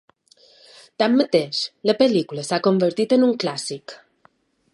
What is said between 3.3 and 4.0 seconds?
un clàssic.